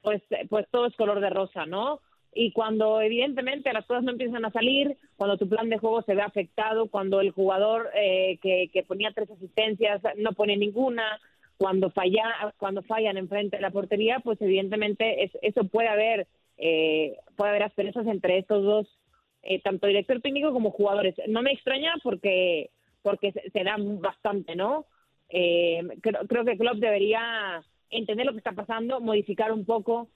pues, 0.00 0.22
pues 0.48 0.66
todo 0.70 0.86
es 0.86 0.96
color 0.96 1.20
de 1.20 1.30
rosa, 1.30 1.66
¿no? 1.66 2.00
Y 2.36 2.52
cuando 2.52 3.00
evidentemente 3.00 3.72
las 3.72 3.86
cosas 3.86 4.04
no 4.04 4.12
empiezan 4.12 4.44
a 4.44 4.50
salir, 4.50 4.98
cuando 5.16 5.38
tu 5.38 5.48
plan 5.48 5.70
de 5.70 5.78
juego 5.78 6.02
se 6.02 6.14
ve 6.14 6.20
afectado, 6.20 6.88
cuando 6.88 7.22
el 7.22 7.30
jugador 7.30 7.88
eh, 7.94 8.38
que, 8.42 8.68
que, 8.70 8.82
ponía 8.82 9.10
tres 9.14 9.30
asistencias 9.30 10.02
no 10.18 10.32
pone 10.32 10.54
ninguna, 10.58 11.18
cuando 11.56 11.90
falla, 11.90 12.52
cuando 12.58 12.82
fallan 12.82 13.16
enfrente 13.16 13.56
de 13.56 13.62
la 13.62 13.70
portería, 13.70 14.20
pues 14.20 14.38
evidentemente 14.42 15.24
es, 15.24 15.30
eso 15.40 15.64
puede 15.64 15.88
haber 15.88 16.26
eh, 16.58 17.16
puede 17.36 17.50
haber 17.50 17.62
asperezas 17.62 18.06
entre 18.06 18.36
estos 18.36 18.62
dos, 18.62 18.98
eh, 19.42 19.62
tanto 19.62 19.86
director 19.86 20.20
técnico 20.20 20.52
como 20.52 20.70
jugadores. 20.72 21.14
No 21.28 21.40
me 21.40 21.52
extraña 21.52 21.94
porque 22.02 22.68
porque 23.00 23.32
se, 23.32 23.50
se 23.50 23.64
da 23.64 23.76
bastante, 23.78 24.56
¿no? 24.56 24.84
creo, 25.28 26.26
creo 26.28 26.44
que 26.44 26.58
Klopp 26.58 26.76
debería 26.76 27.64
entender 27.88 28.26
lo 28.26 28.32
que 28.32 28.38
está 28.38 28.52
pasando, 28.52 29.00
modificar 29.00 29.52
un 29.52 29.64
poco 29.64 30.08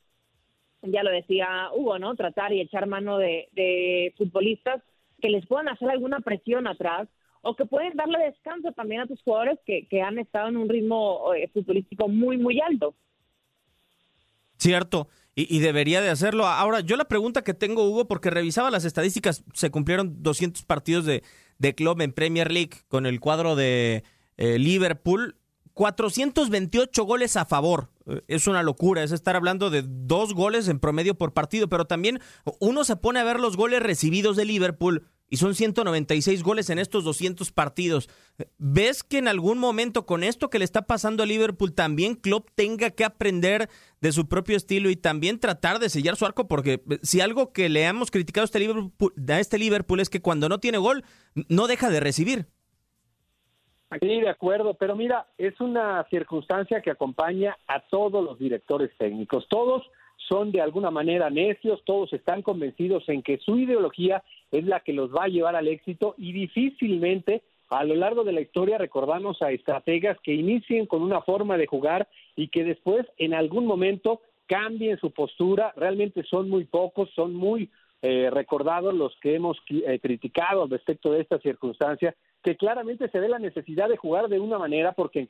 ya 0.82 1.02
lo 1.02 1.10
decía 1.10 1.70
Hugo, 1.74 1.98
¿no? 1.98 2.14
Tratar 2.14 2.52
y 2.52 2.60
echar 2.60 2.86
mano 2.86 3.18
de, 3.18 3.48
de 3.52 4.14
futbolistas 4.16 4.82
que 5.20 5.28
les 5.28 5.46
puedan 5.46 5.68
hacer 5.68 5.90
alguna 5.90 6.20
presión 6.20 6.66
atrás 6.66 7.08
o 7.42 7.56
que 7.56 7.64
pueden 7.64 7.96
darle 7.96 8.18
descanso 8.18 8.72
también 8.72 9.02
a 9.02 9.06
tus 9.06 9.22
jugadores 9.22 9.58
que, 9.64 10.02
han 10.02 10.18
estado 10.18 10.48
en 10.48 10.56
un 10.56 10.68
ritmo 10.68 11.32
eh, 11.34 11.48
futbolístico 11.52 12.08
muy, 12.08 12.36
muy 12.36 12.60
alto. 12.60 12.94
Cierto. 14.58 15.08
Y, 15.34 15.60
debería 15.60 16.02
de 16.02 16.10
hacerlo. 16.10 16.46
Ahora, 16.46 16.80
yo 16.80 16.96
la 16.96 17.06
pregunta 17.06 17.42
que 17.42 17.54
tengo, 17.54 17.88
Hugo, 17.88 18.06
porque 18.06 18.28
revisaba 18.28 18.70
las 18.70 18.84
estadísticas, 18.84 19.42
se 19.54 19.70
cumplieron 19.70 20.22
200 20.22 20.64
partidos 20.64 21.06
de, 21.06 21.22
de 21.56 21.74
club 21.74 22.02
en 22.02 22.12
Premier 22.12 22.52
League 22.52 22.72
con 22.88 23.06
el 23.06 23.20
cuadro 23.20 23.56
de 23.56 24.02
eh, 24.36 24.58
Liverpool. 24.58 25.36
428 25.74 27.04
goles 27.04 27.36
a 27.36 27.44
favor. 27.44 27.90
Eh, 28.06 28.22
es 28.28 28.46
una 28.46 28.62
locura, 28.62 29.02
es 29.02 29.12
estar 29.12 29.36
hablando 29.36 29.70
de 29.70 29.84
dos 29.86 30.34
goles 30.34 30.68
en 30.68 30.80
promedio 30.80 31.16
por 31.16 31.32
partido, 31.32 31.68
pero 31.68 31.86
también 31.86 32.20
uno 32.58 32.84
se 32.84 32.96
pone 32.96 33.20
a 33.20 33.24
ver 33.24 33.40
los 33.40 33.56
goles 33.56 33.82
recibidos 33.82 34.36
de 34.36 34.44
Liverpool 34.44 35.06
y 35.30 35.36
son 35.36 35.54
196 35.54 36.42
goles 36.42 36.70
en 36.70 36.80
estos 36.80 37.04
200 37.04 37.52
partidos. 37.52 38.08
¿Ves 38.58 39.04
que 39.04 39.18
en 39.18 39.28
algún 39.28 39.58
momento 39.58 40.04
con 40.04 40.24
esto 40.24 40.50
que 40.50 40.58
le 40.58 40.64
está 40.64 40.82
pasando 40.82 41.22
a 41.22 41.26
Liverpool 41.26 41.72
también 41.72 42.16
Klopp 42.16 42.48
tenga 42.56 42.90
que 42.90 43.04
aprender 43.04 43.70
de 44.00 44.12
su 44.12 44.28
propio 44.28 44.56
estilo 44.56 44.90
y 44.90 44.96
también 44.96 45.38
tratar 45.38 45.78
de 45.78 45.88
sellar 45.88 46.16
su 46.16 46.26
arco? 46.26 46.48
Porque 46.48 46.82
si 47.02 47.20
algo 47.20 47.52
que 47.52 47.68
le 47.68 47.84
hemos 47.84 48.10
criticado 48.10 48.42
a 48.42 48.46
este 48.46 48.58
Liverpool, 48.58 49.14
a 49.28 49.38
este 49.38 49.58
Liverpool 49.58 50.00
es 50.00 50.10
que 50.10 50.20
cuando 50.20 50.48
no 50.48 50.58
tiene 50.58 50.78
gol 50.78 51.04
no 51.48 51.68
deja 51.68 51.90
de 51.90 52.00
recibir. 52.00 52.48
Sí, 53.98 54.20
de 54.20 54.28
acuerdo, 54.28 54.74
pero 54.74 54.94
mira, 54.94 55.26
es 55.36 55.60
una 55.60 56.06
circunstancia 56.10 56.80
que 56.80 56.90
acompaña 56.90 57.56
a 57.66 57.80
todos 57.80 58.24
los 58.24 58.38
directores 58.38 58.90
técnicos. 58.96 59.48
Todos 59.48 59.82
son 60.28 60.52
de 60.52 60.60
alguna 60.60 60.92
manera 60.92 61.28
necios, 61.28 61.82
todos 61.84 62.12
están 62.12 62.42
convencidos 62.42 63.08
en 63.08 63.22
que 63.22 63.38
su 63.38 63.58
ideología 63.58 64.22
es 64.52 64.64
la 64.64 64.80
que 64.80 64.92
los 64.92 65.12
va 65.12 65.24
a 65.24 65.28
llevar 65.28 65.56
al 65.56 65.66
éxito 65.66 66.14
y 66.18 66.32
difícilmente 66.32 67.42
a 67.70 67.84
lo 67.84 67.94
largo 67.94 68.24
de 68.24 68.32
la 68.32 68.40
historia 68.40 68.78
recordamos 68.78 69.40
a 69.42 69.52
estrategas 69.52 70.18
que 70.24 70.34
inicien 70.34 70.86
con 70.86 71.02
una 71.02 71.22
forma 71.22 71.56
de 71.56 71.68
jugar 71.68 72.08
y 72.34 72.48
que 72.48 72.64
después 72.64 73.06
en 73.16 73.32
algún 73.32 73.64
momento 73.64 74.20
cambien 74.46 74.98
su 74.98 75.12
postura. 75.12 75.72
Realmente 75.76 76.24
son 76.24 76.48
muy 76.48 76.64
pocos, 76.64 77.08
son 77.14 77.32
muy 77.32 77.70
eh, 78.02 78.30
recordados 78.30 78.94
los 78.94 79.14
que 79.20 79.34
hemos 79.34 79.58
eh, 79.68 79.98
criticado 80.00 80.62
al 80.62 80.70
respecto 80.70 81.12
de 81.12 81.20
esta 81.20 81.38
circunstancia, 81.38 82.14
que 82.42 82.56
claramente 82.56 83.08
se 83.10 83.20
ve 83.20 83.28
la 83.28 83.38
necesidad 83.38 83.88
de 83.88 83.98
jugar 83.98 84.28
de 84.28 84.40
una 84.40 84.58
manera 84.58 84.92
porque 84.92 85.28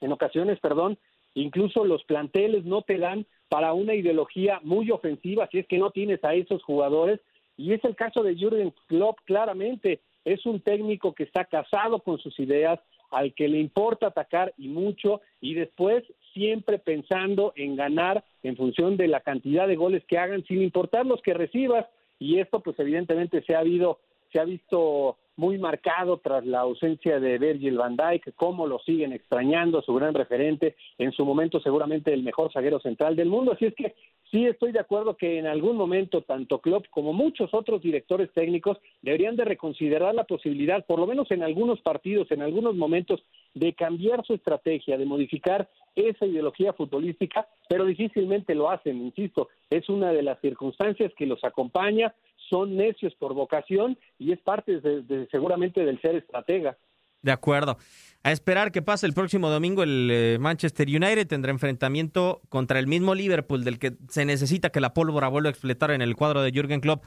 en, 0.00 0.12
ocasiones, 0.12 0.60
perdón, 0.60 0.98
incluso 1.34 1.84
los 1.84 2.04
planteles 2.04 2.64
no 2.64 2.82
te 2.82 2.98
dan 2.98 3.24
para 3.48 3.72
una 3.72 3.94
ideología 3.94 4.60
muy 4.62 4.90
ofensiva 4.90 5.48
si 5.50 5.60
es 5.60 5.66
que 5.66 5.78
no 5.78 5.90
tienes 5.90 6.22
a 6.24 6.34
esos 6.34 6.62
jugadores. 6.62 7.20
Y 7.56 7.72
es 7.72 7.82
el 7.84 7.96
caso 7.96 8.22
de 8.22 8.34
Jürgen 8.34 8.74
Klopp 8.88 9.20
claramente 9.24 10.00
es 10.24 10.44
un 10.46 10.60
técnico 10.60 11.14
que 11.14 11.24
está 11.24 11.46
casado 11.46 12.00
con 12.00 12.18
sus 12.18 12.38
ideas 12.38 12.78
al 13.10 13.34
que 13.34 13.48
le 13.48 13.58
importa 13.58 14.08
atacar 14.08 14.54
y 14.56 14.68
mucho 14.68 15.20
y 15.40 15.54
después 15.54 16.04
siempre 16.32 16.78
pensando 16.78 17.52
en 17.56 17.76
ganar 17.76 18.24
en 18.42 18.56
función 18.56 18.96
de 18.96 19.08
la 19.08 19.20
cantidad 19.20 19.66
de 19.66 19.76
goles 19.76 20.04
que 20.06 20.18
hagan 20.18 20.44
sin 20.44 20.62
importar 20.62 21.06
los 21.06 21.20
que 21.22 21.34
recibas 21.34 21.86
y 22.22 22.38
esto 22.38 22.60
pues 22.60 22.78
evidentemente 22.78 23.42
se 23.42 23.54
ha 23.54 23.58
habido 23.58 23.98
se 24.32 24.40
ha 24.40 24.44
visto 24.44 25.18
muy 25.36 25.58
marcado 25.58 26.18
tras 26.18 26.44
la 26.44 26.60
ausencia 26.60 27.18
de 27.20 27.38
Virgil 27.38 27.76
van 27.76 27.96
Dijk, 27.96 28.34
cómo 28.34 28.66
lo 28.66 28.78
siguen 28.80 29.12
extrañando, 29.12 29.82
su 29.82 29.94
gran 29.94 30.14
referente, 30.14 30.76
en 30.98 31.12
su 31.12 31.24
momento 31.24 31.60
seguramente 31.60 32.12
el 32.12 32.22
mejor 32.22 32.52
zaguero 32.52 32.80
central 32.80 33.16
del 33.16 33.28
mundo. 33.28 33.52
Así 33.52 33.66
es 33.66 33.74
que 33.74 33.94
sí 34.32 34.46
estoy 34.46 34.72
de 34.72 34.80
acuerdo 34.80 35.16
que 35.16 35.38
en 35.38 35.46
algún 35.46 35.76
momento 35.76 36.22
tanto 36.22 36.60
Klopp 36.60 36.86
como 36.90 37.12
muchos 37.12 37.52
otros 37.52 37.82
directores 37.82 38.32
técnicos 38.32 38.78
deberían 39.02 39.36
de 39.36 39.44
reconsiderar 39.44 40.14
la 40.14 40.24
posibilidad, 40.24 40.84
por 40.86 40.98
lo 40.98 41.06
menos 41.06 41.30
en 41.30 41.42
algunos 41.42 41.80
partidos, 41.82 42.30
en 42.30 42.40
algunos 42.42 42.74
momentos, 42.74 43.22
de 43.54 43.74
cambiar 43.74 44.24
su 44.24 44.32
estrategia, 44.34 44.96
de 44.96 45.04
modificar 45.04 45.68
esa 45.94 46.24
ideología 46.24 46.72
futbolística, 46.72 47.46
pero 47.68 47.84
difícilmente 47.84 48.54
lo 48.54 48.70
hacen, 48.70 49.02
insisto, 49.02 49.48
es 49.68 49.88
una 49.90 50.10
de 50.10 50.22
las 50.22 50.40
circunstancias 50.40 51.12
que 51.16 51.26
los 51.26 51.44
acompaña, 51.44 52.14
son 52.48 52.76
necios 52.76 53.14
por 53.14 53.34
vocación 53.34 53.98
y 54.18 54.32
es 54.32 54.40
parte 54.40 54.80
de, 54.80 55.26
seguramente 55.30 55.84
del 55.84 56.00
ser 56.00 56.16
estratega. 56.16 56.76
De 57.22 57.32
acuerdo. 57.32 57.78
A 58.24 58.30
esperar 58.30 58.70
que 58.70 58.82
pase 58.82 59.06
el 59.06 59.14
próximo 59.14 59.50
domingo 59.50 59.82
el 59.82 60.08
eh, 60.10 60.38
Manchester 60.40 60.86
United 60.86 61.26
tendrá 61.26 61.50
enfrentamiento 61.50 62.40
contra 62.48 62.78
el 62.78 62.86
mismo 62.86 63.16
Liverpool 63.16 63.64
del 63.64 63.80
que 63.80 63.94
se 64.08 64.24
necesita 64.24 64.70
que 64.70 64.80
la 64.80 64.94
pólvora 64.94 65.26
vuelva 65.26 65.48
a 65.48 65.50
explotar 65.50 65.90
en 65.90 66.02
el 66.02 66.14
cuadro 66.14 66.42
de 66.42 66.52
Jürgen 66.52 66.80
Klopp. 66.80 67.04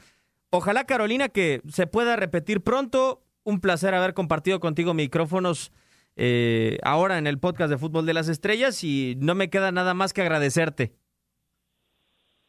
Ojalá 0.50 0.84
Carolina 0.84 1.28
que 1.30 1.62
se 1.68 1.86
pueda 1.86 2.16
repetir 2.16 2.60
pronto. 2.60 3.22
Un 3.44 3.60
placer 3.60 3.94
haber 3.94 4.12
compartido 4.12 4.60
contigo 4.60 4.92
micrófonos 4.92 5.72
eh, 6.16 6.78
ahora 6.82 7.16
en 7.18 7.26
el 7.26 7.38
podcast 7.38 7.70
de 7.70 7.78
Fútbol 7.78 8.04
de 8.04 8.14
las 8.14 8.28
Estrellas 8.28 8.82
y 8.84 9.16
no 9.18 9.34
me 9.34 9.48
queda 9.48 9.72
nada 9.72 9.94
más 9.94 10.12
que 10.12 10.22
agradecerte. 10.22 10.92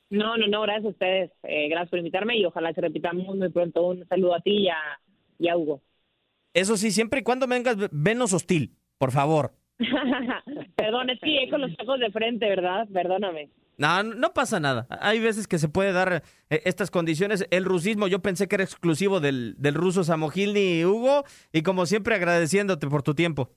No, 0.10 0.38
no, 0.38 0.48
no, 0.48 0.62
gracias 0.62 0.86
a 0.86 0.90
ustedes. 0.90 1.32
Eh, 1.44 1.68
gracias 1.70 1.90
por 1.90 2.00
invitarme 2.00 2.38
y 2.38 2.46
ojalá 2.46 2.74
se 2.74 2.82
repita 2.82 3.14
muy, 3.14 3.38
muy 3.38 3.50
pronto. 3.50 3.88
Un 3.88 4.08
saludo 4.08 4.36
a 4.36 4.42
ti 4.42 4.52
y 4.52 4.70
a, 4.70 4.78
y 5.38 5.50
a 5.50 5.58
Hugo. 5.58 5.82
Eso 6.54 6.78
sí, 6.78 6.92
siempre 6.92 7.20
y 7.20 7.24
cuando 7.24 7.48
vengas, 7.48 7.78
venos 7.92 8.34
hostil, 8.34 8.76
por 8.98 9.12
favor. 9.12 9.54
Perdón, 10.76 11.10
es 11.10 11.20
que 11.20 11.50
con 11.50 11.62
los 11.62 11.72
ojos 11.80 12.00
de 12.00 12.12
frente, 12.12 12.48
¿verdad? 12.48 12.88
Perdóname. 12.92 13.50
No, 13.78 14.02
no 14.02 14.34
pasa 14.34 14.60
nada. 14.60 14.88
Hay 14.90 15.20
veces 15.20 15.48
que 15.48 15.60
se 15.60 15.70
puede 15.70 15.94
dar 15.94 16.24
eh, 16.50 16.62
estas 16.66 16.90
condiciones. 16.90 17.48
El 17.52 17.64
rusismo, 17.64 18.08
yo 18.08 18.20
pensé 18.20 18.48
que 18.48 18.56
era 18.56 18.64
exclusivo 18.64 19.20
del, 19.20 19.56
del 19.60 19.76
ruso 19.76 20.04
Samogilny 20.04 20.84
Hugo, 20.84 21.24
y 21.54 21.62
como 21.62 21.86
siempre 21.86 22.16
agradeciéndote 22.16 22.88
por 22.88 23.04
tu 23.04 23.14
tiempo. 23.14 23.52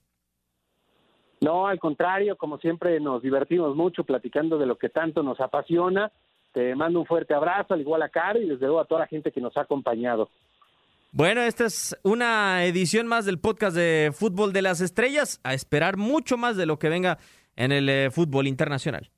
No, 1.41 1.65
al 1.65 1.79
contrario, 1.79 2.37
como 2.37 2.59
siempre 2.59 2.99
nos 2.99 3.23
divertimos 3.23 3.75
mucho 3.75 4.03
platicando 4.03 4.59
de 4.59 4.67
lo 4.67 4.77
que 4.77 4.89
tanto 4.89 5.23
nos 5.23 5.39
apasiona. 5.39 6.11
Te 6.53 6.75
mando 6.75 6.99
un 6.99 7.07
fuerte 7.07 7.33
abrazo, 7.33 7.73
al 7.73 7.81
igual 7.81 8.03
a 8.03 8.09
Caro 8.09 8.39
y 8.39 8.47
desde 8.47 8.67
luego 8.67 8.79
a 8.79 8.85
toda 8.85 9.01
la 9.01 9.07
gente 9.07 9.31
que 9.31 9.41
nos 9.41 9.57
ha 9.57 9.61
acompañado. 9.61 10.29
Bueno, 11.13 11.41
esta 11.41 11.65
es 11.65 11.93
una 12.03 12.63
edición 12.63 13.05
más 13.05 13.25
del 13.25 13.37
podcast 13.37 13.75
de 13.75 14.13
Fútbol 14.17 14.53
de 14.53 14.61
las 14.61 14.79
Estrellas. 14.79 15.41
A 15.43 15.53
esperar 15.53 15.97
mucho 15.97 16.37
más 16.37 16.55
de 16.55 16.65
lo 16.65 16.79
que 16.79 16.87
venga 16.87 17.17
en 17.57 17.73
el 17.73 17.89
eh, 17.89 18.09
fútbol 18.11 18.47
internacional. 18.47 19.11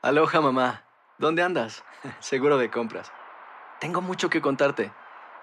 Aloha 0.00 0.40
mamá, 0.40 0.84
¿dónde 1.18 1.42
andas? 1.42 1.84
Seguro 2.20 2.56
de 2.56 2.70
compras. 2.70 3.12
Tengo 3.80 4.00
mucho 4.00 4.30
que 4.30 4.40
contarte. 4.40 4.92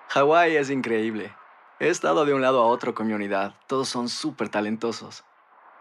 Hawái 0.09 0.55
es 0.55 0.71
increíble. 0.71 1.31
He 1.79 1.89
estado 1.89 2.25
de 2.25 2.33
un 2.33 2.41
lado 2.41 2.63
a 2.63 2.65
otro 2.65 2.95
con 2.95 3.05
mi 3.05 3.13
unidad. 3.13 3.53
Todos 3.67 3.87
son 3.87 4.09
súper 4.09 4.49
talentosos. 4.49 5.23